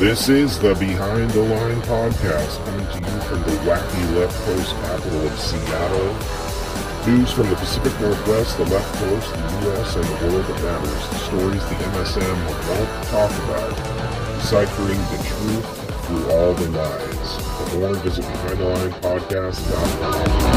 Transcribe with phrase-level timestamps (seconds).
[0.00, 4.74] This is the Behind the Line podcast coming to you from the wacky left coast
[4.76, 6.14] capital of Seattle.
[7.06, 9.36] News from the Pacific Northwest, the left coast, the
[9.66, 11.08] U.S., and the world that matters.
[11.10, 13.76] The stories the MSM won't talk about.
[14.40, 15.68] Deciphering the truth
[16.06, 17.36] through all the lies.
[17.68, 20.49] For more, visit BehindTheLinePodcast.com.